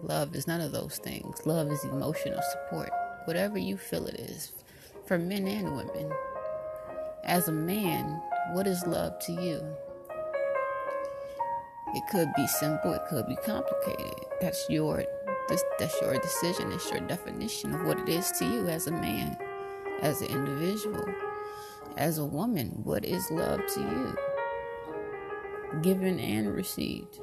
[0.00, 1.44] Love is none of those things.
[1.44, 2.90] Love is emotional support.
[3.24, 4.52] Whatever you feel it is,
[5.06, 6.12] for men and women.
[7.24, 8.22] As a man,
[8.52, 9.76] what is love to you?
[11.94, 14.26] It could be simple, it could be complicated.
[14.40, 15.04] That's your
[15.48, 19.36] that's your decision, it's your definition of what it is to you as a man,
[20.00, 21.04] as an individual,
[21.96, 22.80] as a woman.
[22.84, 24.16] What is love to you?
[25.82, 27.18] Given and received.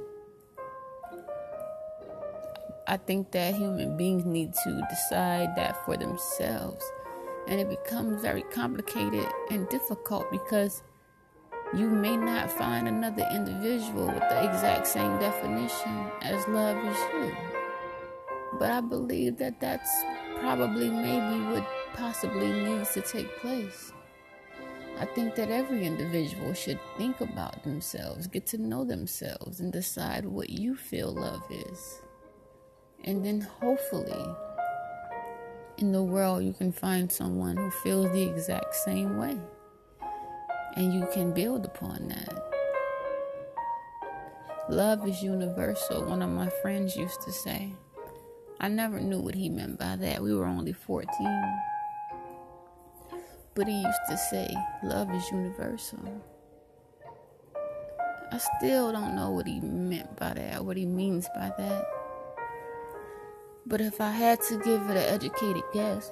[2.90, 6.84] I think that human beings need to decide that for themselves.
[7.48, 10.84] And it becomes very complicated and difficult because
[11.76, 17.36] you may not find another individual with the exact same definition as love is you.
[18.58, 19.92] But I believe that that's
[20.40, 23.92] probably maybe what possibly needs to take place.
[25.00, 30.26] I think that every individual should think about themselves, get to know themselves, and decide
[30.26, 32.02] what you feel love is.
[33.04, 34.26] And then hopefully,
[35.78, 39.38] in the world, you can find someone who feels the exact same way.
[40.76, 42.44] And you can build upon that.
[44.70, 47.74] Love is universal, one of my friends used to say.
[48.60, 50.22] I never knew what he meant by that.
[50.22, 51.08] We were only 14.
[53.56, 54.54] But he used to say,
[54.84, 56.22] Love is universal.
[58.32, 61.88] I still don't know what he meant by that, what he means by that.
[63.66, 66.12] But if I had to give it an educated guess,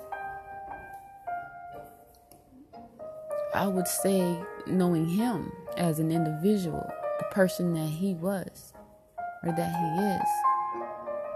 [3.56, 4.38] I would say
[4.68, 6.86] knowing him as an individual,
[7.20, 8.74] the person that he was
[9.44, 10.30] or that he is,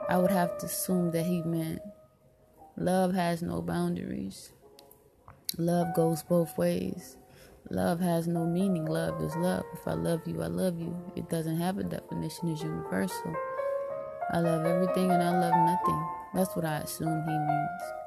[0.10, 1.80] I would have to assume that he meant
[2.76, 4.52] love has no boundaries.
[5.58, 7.16] Love goes both ways.
[7.70, 8.86] Love has no meaning.
[8.86, 9.64] Love is love.
[9.74, 10.94] If I love you, I love you.
[11.16, 13.34] It doesn't have a definition, it's universal.
[14.32, 16.08] I love everything and I love nothing.
[16.34, 17.99] That's what I assume he means.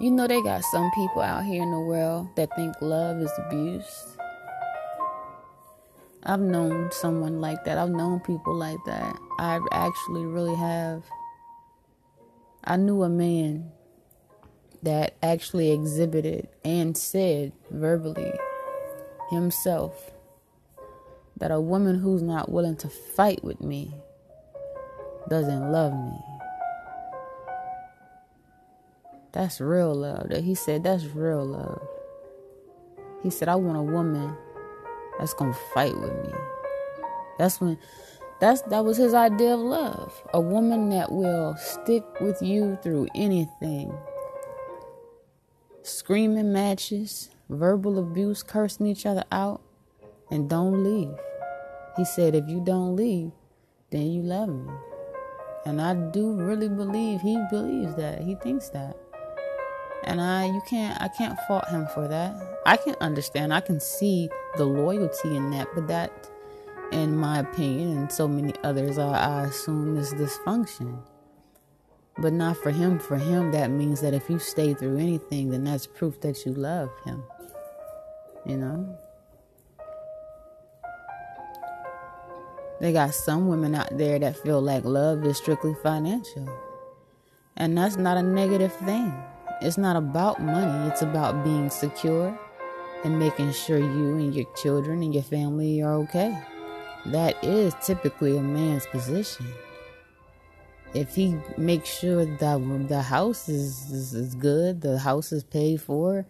[0.00, 3.32] You know, they got some people out here in the world that think love is
[3.36, 4.16] abuse.
[6.22, 7.78] I've known someone like that.
[7.78, 9.18] I've known people like that.
[9.40, 11.02] I actually really have.
[12.62, 13.72] I knew a man
[14.84, 18.32] that actually exhibited and said verbally
[19.30, 20.12] himself
[21.38, 23.94] that a woman who's not willing to fight with me
[25.28, 26.27] doesn't love me.
[29.32, 30.30] That's real love.
[30.30, 31.86] He said that's real love.
[33.22, 34.34] He said I want a woman
[35.18, 36.32] that's gonna fight with me.
[37.38, 37.78] That's when
[38.40, 40.22] that's that was his idea of love.
[40.32, 43.92] A woman that will stick with you through anything.
[45.82, 49.60] Screaming matches, verbal abuse, cursing each other out,
[50.30, 51.16] and don't leave.
[51.96, 53.32] He said, if you don't leave,
[53.90, 54.72] then you love me.
[55.66, 58.20] And I do really believe he believes that.
[58.20, 58.96] He thinks that.
[60.04, 62.60] And I you can't I can't fault him for that.
[62.66, 63.52] I can understand.
[63.52, 66.30] I can see the loyalty in that, but that
[66.92, 70.98] in my opinion and so many others I, I assume is dysfunction.
[72.18, 72.98] But not for him.
[72.98, 76.52] For him that means that if you stay through anything, then that's proof that you
[76.52, 77.22] love him.
[78.46, 78.98] You know?
[82.80, 86.48] They got some women out there that feel like love is strictly financial.
[87.56, 89.12] And that's not a negative thing.
[89.60, 92.38] It's not about money, it's about being secure
[93.04, 96.38] and making sure you and your children and your family are okay.
[97.06, 99.46] That is typically a man's position.
[100.94, 105.82] If he makes sure that the house is, is, is good, the house is paid
[105.82, 106.26] for,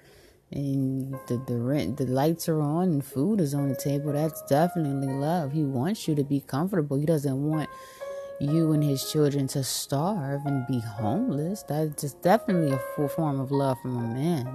[0.51, 4.41] and the the rent the lights are on and food is on the table that's
[4.43, 7.68] definitely love he wants you to be comfortable he doesn't want
[8.41, 11.62] you and his children to starve and be homeless.
[11.64, 14.49] That's just definitely a full form of love from a man.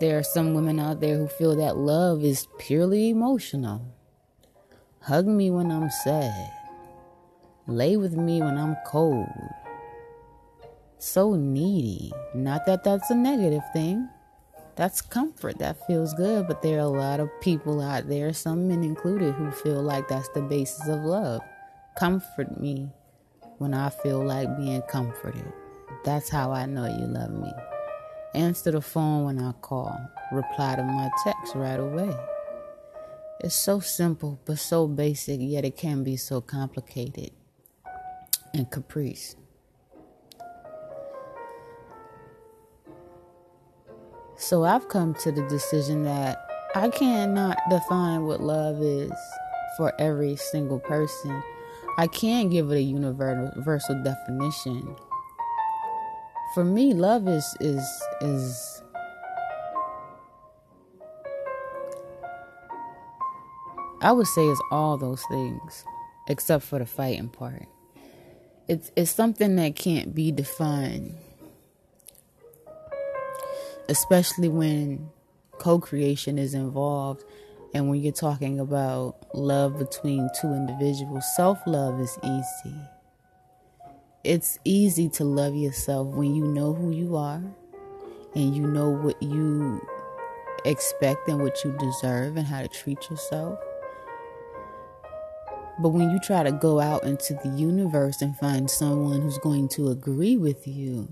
[0.00, 3.82] There are some women out there who feel that love is purely emotional.
[5.02, 6.52] Hug me when i'm sad.
[7.66, 9.28] Lay with me when i'm cold.
[10.98, 12.12] So needy.
[12.34, 14.08] Not that that's a negative thing.
[14.74, 15.58] That's comfort.
[15.58, 16.46] That feels good.
[16.46, 20.08] But there are a lot of people out there, some men included, who feel like
[20.08, 21.40] that's the basis of love.
[21.98, 22.88] Comfort me
[23.58, 25.52] when I feel like being comforted.
[26.04, 27.50] That's how I know you love me.
[28.36, 29.98] Answer the phone when I call.
[30.30, 32.14] Reply to my text right away.
[33.40, 37.32] It's so simple, but so basic, yet it can be so complicated
[38.54, 39.34] and caprice.
[44.36, 49.10] So I've come to the decision that I cannot define what love is
[49.76, 51.42] for every single person.
[51.98, 54.96] I can't give it a universal definition.
[56.54, 58.82] For me, love is is is
[64.00, 65.84] I would say is all those things
[66.28, 67.66] except for the fighting part.
[68.68, 71.14] It's it's something that can't be defined
[73.88, 75.10] especially when
[75.58, 77.24] co creation is involved
[77.74, 81.24] and when you're talking about love between two individuals.
[81.36, 82.76] Self love is easy.
[84.24, 87.42] It's easy to love yourself when you know who you are
[88.34, 89.80] and you know what you
[90.64, 93.58] expect and what you deserve and how to treat yourself.
[95.80, 99.68] But when you try to go out into the universe and find someone who's going
[99.70, 101.08] to agree with you,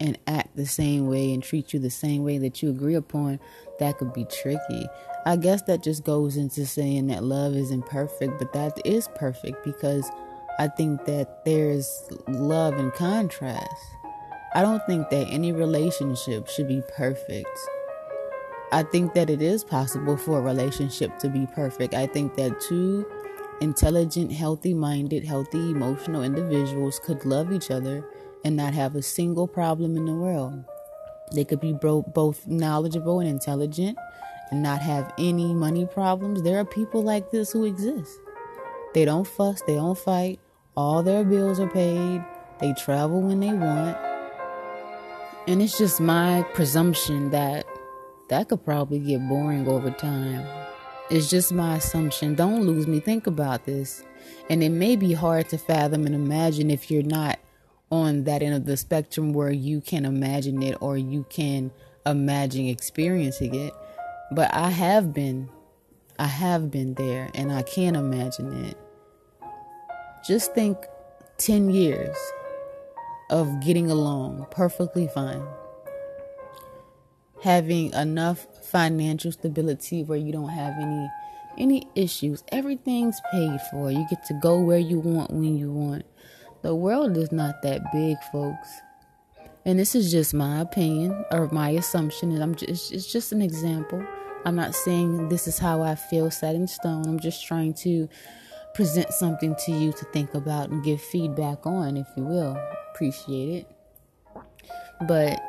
[0.00, 3.40] and act the same way and treat you the same way that you agree upon,
[3.78, 4.86] that could be tricky.
[5.24, 9.64] I guess that just goes into saying that love isn't perfect, but that is perfect
[9.64, 10.10] because
[10.58, 13.74] I think that there's love in contrast.
[14.54, 17.58] I don't think that any relationship should be perfect.
[18.72, 21.94] I think that it is possible for a relationship to be perfect.
[21.94, 23.06] I think that two
[23.60, 28.04] intelligent, healthy minded, healthy emotional individuals could love each other
[28.44, 30.64] and not have a single problem in the world.
[31.32, 33.98] They could be bro- both knowledgeable and intelligent
[34.50, 36.42] and not have any money problems.
[36.42, 38.18] There are people like this who exist.
[38.94, 40.38] They don't fuss, they don't fight,
[40.76, 42.24] all their bills are paid,
[42.60, 43.96] they travel when they want.
[45.48, 47.66] And it's just my presumption that
[48.28, 50.46] that could probably get boring over time.
[51.08, 52.34] It's just my assumption.
[52.34, 52.98] Don't lose me.
[52.98, 54.02] Think about this.
[54.50, 57.38] And it may be hard to fathom and imagine if you're not
[57.90, 61.70] on that end of the spectrum where you can imagine it or you can
[62.04, 63.72] imagine experiencing it.
[64.30, 65.48] But I have been,
[66.18, 68.76] I have been there and I can imagine it.
[70.26, 70.76] Just think
[71.38, 72.16] 10 years
[73.30, 75.42] of getting along perfectly fine.
[77.42, 81.08] Having enough financial stability where you don't have any
[81.58, 82.44] any issues.
[82.52, 83.90] Everything's paid for.
[83.90, 86.04] You get to go where you want when you want.
[86.66, 88.68] The world is not that big, folks.
[89.64, 93.40] And this is just my opinion or my assumption, and I'm just, it's just an
[93.40, 94.04] example.
[94.44, 97.06] I'm not saying this is how I feel set in stone.
[97.06, 98.08] I'm just trying to
[98.74, 102.60] present something to you to think about and give feedback on, if you will.
[102.92, 104.42] Appreciate it.
[105.06, 105.40] But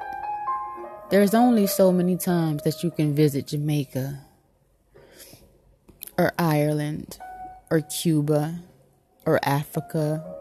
[1.09, 4.19] there's only so many times that you can visit Jamaica
[6.15, 7.17] or Ireland
[7.71, 8.59] or Cuba
[9.25, 10.35] or Africa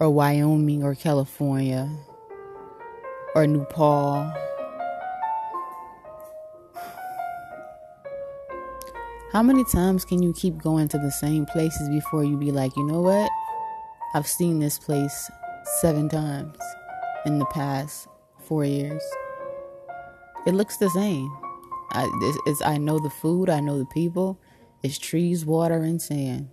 [0.00, 1.90] or Wyoming or California
[3.34, 4.32] or Nepal.
[9.32, 12.76] How many times can you keep going to the same places before you be like,
[12.76, 13.30] you know what?
[14.14, 15.30] I've seen this place
[15.80, 16.56] seven times
[17.26, 18.08] in the past
[18.40, 19.02] four years.
[20.46, 21.30] It looks the same.
[21.90, 24.40] I, it's, it's, I know the food, I know the people.
[24.82, 26.48] It's trees, water, and sand.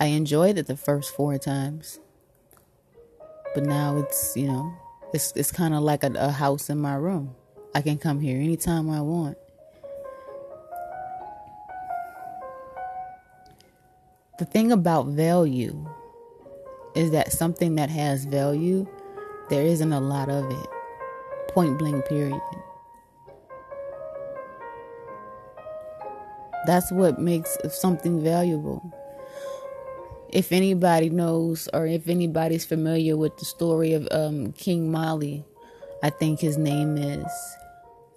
[0.00, 2.00] I enjoyed it the first four times
[3.56, 4.70] but now it's you know
[5.14, 7.34] it's it's kind of like a, a house in my room.
[7.74, 9.38] I can come here anytime I want.
[14.38, 15.88] The thing about value
[16.94, 18.86] is that something that has value,
[19.48, 20.68] there isn't a lot of it.
[21.48, 22.38] Point blank, period.
[26.66, 28.92] That's what makes something valuable
[30.30, 35.44] if anybody knows or if anybody's familiar with the story of um, King Mali,
[36.02, 37.26] I think his name is.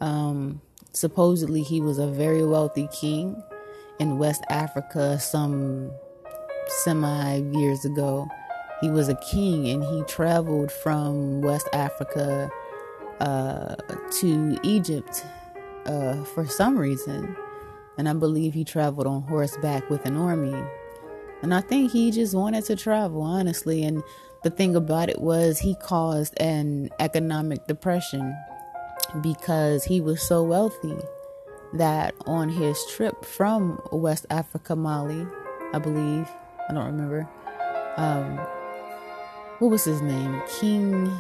[0.02, 0.62] Um,
[0.94, 3.42] supposedly he was a very wealthy king
[4.00, 5.92] in West Africa some
[6.84, 8.28] semi years ago.
[8.82, 12.50] He was a king and he traveled from West Africa
[13.20, 13.76] uh,
[14.20, 15.26] to Egypt
[15.86, 17.36] uh, for some reason.
[17.98, 20.64] And I believe he traveled on horseback with an army.
[21.42, 23.84] And I think he just wanted to travel, honestly.
[23.84, 24.04] And
[24.44, 28.36] the thing about it was, he caused an economic depression
[29.22, 30.98] because he was so wealthy
[31.74, 35.26] that on his trip from West Africa, Mali,
[35.74, 36.28] I believe,
[36.70, 37.28] I don't remember,
[37.98, 38.38] um,
[39.60, 40.42] what was his name?
[40.60, 41.12] King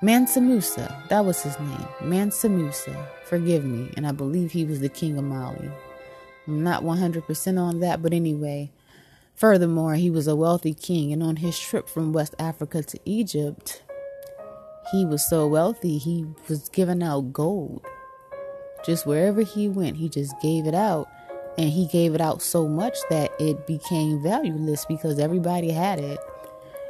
[0.00, 0.96] Mansa Musa.
[1.08, 1.88] That was his name.
[2.00, 3.08] Mansa Musa.
[3.24, 3.90] Forgive me.
[3.96, 5.70] And I believe he was the king of Mali.
[6.48, 8.72] I'm not 100% on that, but anyway.
[9.34, 13.82] Furthermore, he was a wealthy king, and on his trip from West Africa to Egypt,
[14.90, 17.86] he was so wealthy he was giving out gold.
[18.84, 21.08] Just wherever he went, he just gave it out.
[21.56, 26.18] And he gave it out so much that it became valueless because everybody had it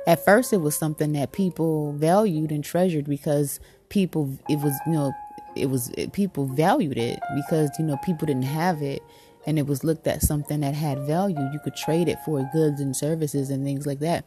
[0.08, 4.92] at first it was something that people valued and treasured because people it was you
[4.92, 5.12] know
[5.54, 9.02] it was people valued it because you know people didn't have it
[9.48, 12.80] and it was looked at something that had value you could trade it for goods
[12.80, 14.24] and services and things like that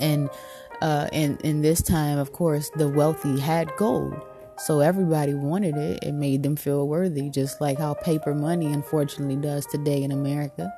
[0.00, 0.28] and
[0.82, 4.14] uh and in this time of course the wealthy had gold
[4.58, 9.36] so everybody wanted it it made them feel worthy just like how paper money unfortunately
[9.36, 10.72] does today in america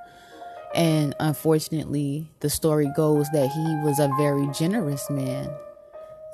[0.77, 5.51] and unfortunately, the story goes that he was a very generous man.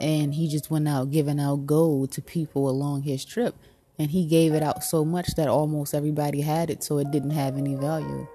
[0.01, 3.55] And he just went out giving out gold to people along his trip.
[3.99, 7.31] And he gave it out so much that almost everybody had it, so it didn't
[7.31, 8.27] have any value.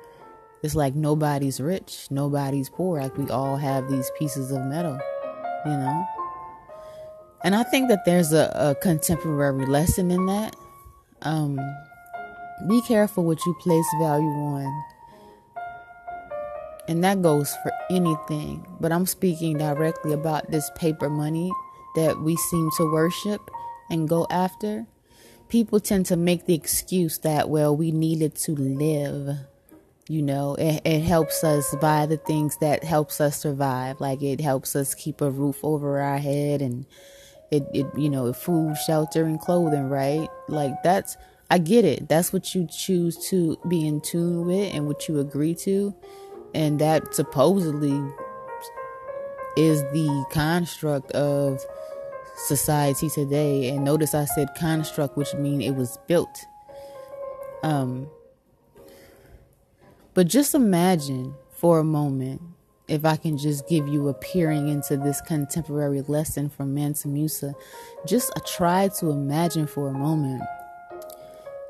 [0.64, 3.02] It's like nobody's rich, nobody's poor.
[3.02, 5.00] Like we all have these pieces of metal,
[5.66, 6.06] you know?
[7.44, 10.56] And I think that there's a, a contemporary lesson in that.
[11.22, 11.60] Um,
[12.68, 14.84] be careful what you place value on
[16.88, 18.66] and that goes for anything.
[18.80, 21.52] But I'm speaking directly about this paper money
[21.96, 23.42] that we seem to worship
[23.90, 24.86] and go after.
[25.50, 29.38] People tend to make the excuse that, well, we needed to live.
[30.10, 34.00] You know, it, it helps us buy the things that helps us survive.
[34.00, 36.86] Like it helps us keep a roof over our head and
[37.52, 40.30] it, it you know, food, shelter, and clothing, right?
[40.48, 41.18] Like that's,
[41.50, 42.10] I get it.
[42.10, 45.94] That's what you choose to be in tune with and what you agree to
[46.54, 48.02] and that supposedly
[49.56, 51.64] is the construct of
[52.38, 56.46] society today and notice i said construct which means it was built.
[57.64, 58.08] Um
[60.14, 62.42] but just imagine for a moment
[62.88, 67.54] if i can just give you a peering into this contemporary lesson from mansa musa.
[68.06, 70.44] Just try to imagine for a moment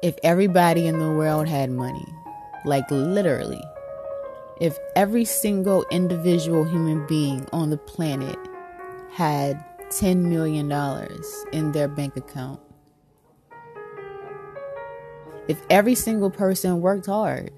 [0.04, 2.06] if everybody in the world had money.
[2.66, 3.64] Like literally.
[4.60, 8.38] If every single individual human being on the planet
[9.12, 10.72] had $10 million
[11.52, 12.60] in their bank account,
[15.48, 17.52] if every single person worked hard,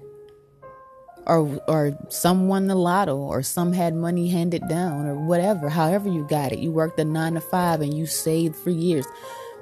[1.26, 6.08] or or some won the lotto, or some had money handed down, or whatever, however
[6.08, 9.06] you got it, you worked a nine to five and you saved for years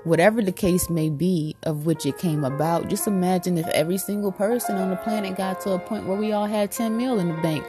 [0.05, 4.33] whatever the case may be of which it came about, just imagine if every single
[4.33, 7.29] person on the planet got to a point where we all had 10 mil in
[7.29, 7.65] the bank.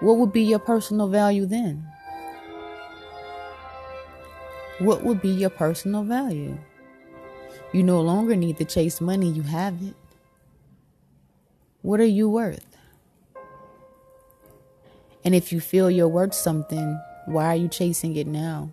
[0.00, 1.86] What would be your personal value then?
[4.78, 6.58] What would be your personal value?
[7.72, 9.94] You no longer need to chase money, you have it.
[11.82, 12.76] What are you worth?
[15.24, 18.70] And if you feel you're worth something, why are you chasing it now?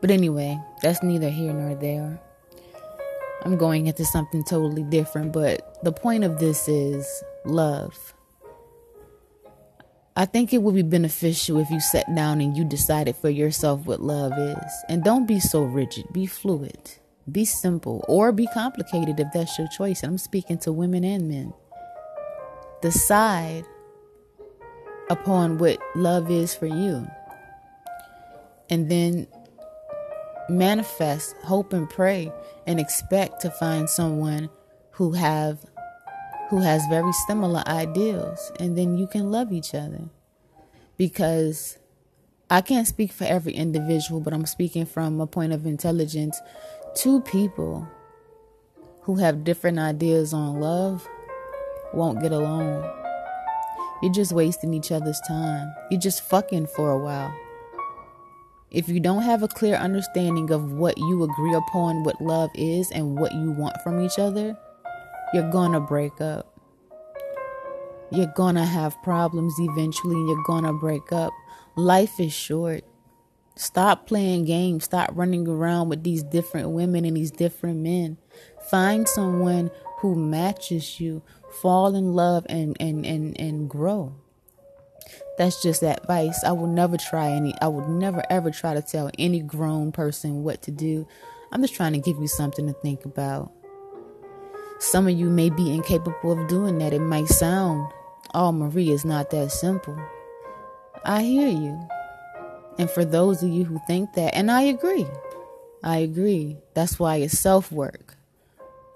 [0.00, 2.20] But anyway, that's neither here nor there.
[3.44, 8.11] I'm going into something totally different, but the point of this is love.
[10.14, 13.86] I think it would be beneficial if you sat down and you decided for yourself
[13.86, 14.72] what love is.
[14.88, 16.92] And don't be so rigid, be fluid,
[17.30, 20.02] be simple, or be complicated if that's your choice.
[20.02, 21.54] And I'm speaking to women and men.
[22.82, 23.64] Decide
[25.08, 27.08] upon what love is for you.
[28.68, 29.26] And then
[30.50, 32.30] manifest, hope and pray
[32.66, 34.50] and expect to find someone
[34.90, 35.64] who have
[36.52, 40.10] who has very similar ideals and then you can love each other.
[40.98, 41.78] Because
[42.50, 46.38] I can't speak for every individual, but I'm speaking from a point of intelligence.
[46.94, 47.88] Two people
[49.00, 51.08] who have different ideas on love
[51.94, 52.84] won't get along.
[54.02, 55.74] You're just wasting each other's time.
[55.90, 57.34] You're just fucking for a while.
[58.70, 62.90] If you don't have a clear understanding of what you agree upon what love is
[62.90, 64.54] and what you want from each other,
[65.32, 66.48] you're gonna break up.
[68.10, 71.32] You're gonna have problems eventually, you're gonna break up.
[71.76, 72.84] Life is short.
[73.56, 74.84] Stop playing games.
[74.84, 78.18] Stop running around with these different women and these different men.
[78.70, 81.22] Find someone who matches you.
[81.60, 84.14] Fall in love and, and, and, and grow.
[85.38, 86.42] That's just advice.
[86.44, 90.42] I will never try any, I would never ever try to tell any grown person
[90.42, 91.06] what to do.
[91.50, 93.52] I'm just trying to give you something to think about.
[94.82, 96.92] Some of you may be incapable of doing that.
[96.92, 97.92] It might sound,
[98.34, 99.96] oh, Marie is not that simple.
[101.04, 101.80] I hear you.
[102.78, 105.06] And for those of you who think that, and I agree,
[105.84, 106.56] I agree.
[106.74, 108.16] That's why it's self work.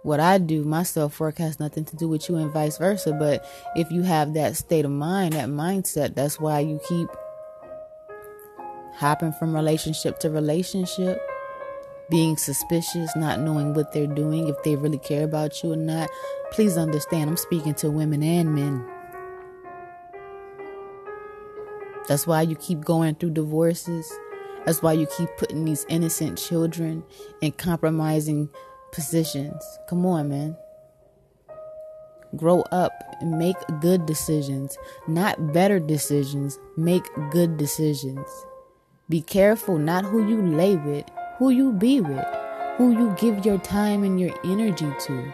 [0.03, 3.13] What I do, my self work has nothing to do with you and vice versa.
[3.13, 7.09] But if you have that state of mind, that mindset, that's why you keep
[8.95, 11.21] hopping from relationship to relationship,
[12.11, 16.09] being suspicious, not knowing what they're doing, if they really care about you or not.
[16.53, 18.87] Please understand, I'm speaking to women and men.
[22.09, 24.13] That's why you keep going through divorces.
[24.65, 27.05] That's why you keep putting these innocent children
[27.41, 28.49] in compromising
[28.93, 29.63] positions.
[29.89, 30.57] Come on, man.
[32.37, 34.77] Grow up and make good decisions,
[35.09, 36.59] not better decisions.
[36.77, 38.29] Make good decisions.
[39.09, 41.05] Be careful not who you lay with,
[41.39, 42.27] who you be with,
[42.77, 45.33] who you give your time and your energy to,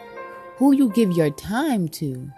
[0.56, 2.30] who you give your time to.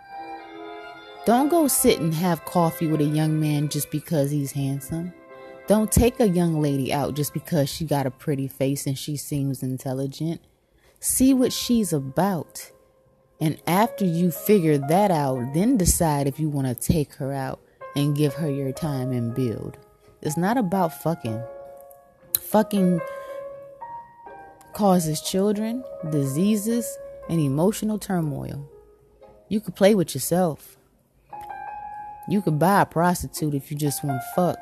[1.24, 5.12] Don't go sit and have coffee with a young man just because he's handsome.
[5.66, 9.16] Don't take a young lady out just because she got a pretty face and she
[9.16, 10.42] seems intelligent.
[11.00, 12.70] See what she's about.
[13.40, 17.60] And after you figure that out, then decide if you want to take her out
[17.96, 19.78] and give her your time and build.
[20.20, 21.42] It's not about fucking.
[22.40, 23.00] Fucking
[24.74, 26.98] causes children, diseases,
[27.28, 28.68] and emotional turmoil.
[29.48, 30.76] You could play with yourself.
[32.28, 34.58] You could buy a prostitute if you just want to fuck.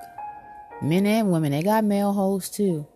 [0.82, 2.86] Men and women, they got male hoes too.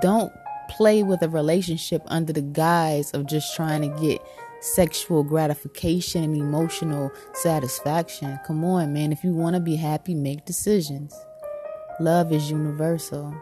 [0.00, 0.32] Don't
[0.70, 4.22] play with a relationship under the guise of just trying to get
[4.60, 8.38] sexual gratification and emotional satisfaction.
[8.46, 9.12] Come on, man.
[9.12, 11.14] If you want to be happy, make decisions.
[11.98, 13.34] Love is universal.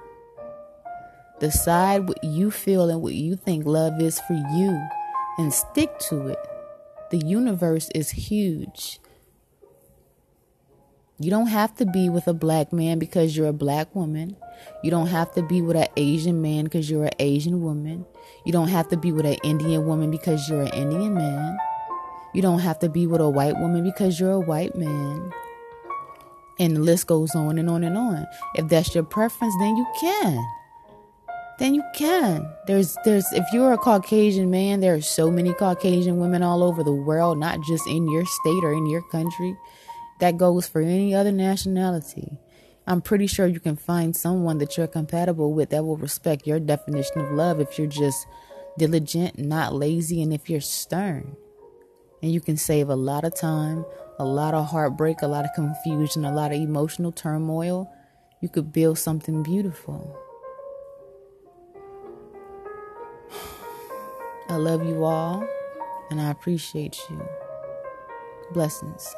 [1.41, 4.89] Decide what you feel and what you think love is for you
[5.39, 6.39] and stick to it.
[7.11, 9.01] The universe is huge.
[11.21, 14.37] You don't have to be with a black man because you're a black woman.
[14.85, 18.05] You don't have to be with an Asian man because you're an Asian woman.
[18.45, 21.59] You don't have to be with an Indian woman because you're an Indian man.
[22.35, 25.33] You don't have to be with a white woman because you're a white man.
[26.61, 28.27] And the list goes on and on and on.
[28.55, 30.45] If that's your preference, then you can.
[31.59, 32.49] Then you can.
[32.67, 36.85] There's there's if you're a Caucasian man, there are so many Caucasian women all over
[36.85, 39.57] the world, not just in your state or in your country.
[40.21, 42.39] That goes for any other nationality.
[42.87, 46.59] I'm pretty sure you can find someone that you're compatible with that will respect your
[46.59, 48.27] definition of love if you're just
[48.79, 51.37] diligent, not lazy, and if you're stern.
[52.23, 53.85] And you can save a lot of time,
[54.19, 57.93] a lot of heartbreak, a lot of confusion, a lot of emotional turmoil.
[58.41, 60.19] You could build something beautiful.
[64.51, 65.47] I love you all,
[66.11, 67.21] and I appreciate you.
[68.53, 69.15] Blessings.